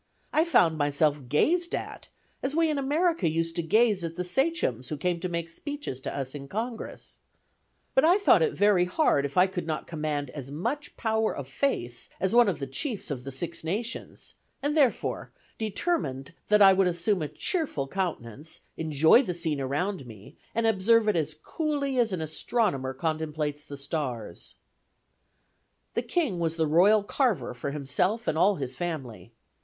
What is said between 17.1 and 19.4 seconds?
a cheerful countenance, enjoy the